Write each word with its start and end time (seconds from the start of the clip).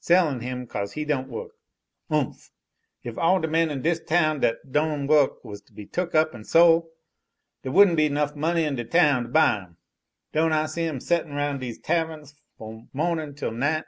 Sellin' 0.00 0.40
him 0.40 0.66
'ca'se 0.66 0.94
he 0.94 1.04
don' 1.04 1.28
wuk! 1.28 1.52
Umph! 2.10 2.50
if 3.04 3.16
all 3.16 3.38
de 3.38 3.46
men 3.46 3.70
in 3.70 3.82
dis 3.82 4.00
town 4.02 4.40
dat 4.40 4.72
don' 4.72 5.06
wuk 5.06 5.44
wuz 5.44 5.58
to 5.60 5.72
be 5.72 5.86
tuk 5.86 6.12
up 6.12 6.34
en 6.34 6.42
sole, 6.42 6.90
d' 7.62 7.68
wouldn' 7.68 7.94
be 7.94 8.08
'nough 8.08 8.34
money 8.34 8.64
in 8.64 8.74
de 8.74 8.82
town 8.84 9.22
to 9.22 9.28
buy 9.28 9.58
em! 9.58 9.76
Don' 10.32 10.52
I 10.52 10.66
see 10.66 10.86
'em 10.88 10.98
settin' 10.98 11.34
'roun' 11.34 11.60
dese 11.60 11.78
taverns 11.78 12.34
f'om 12.58 12.88
mohnin' 12.92 13.36
till 13.36 13.52
night?" 13.52 13.84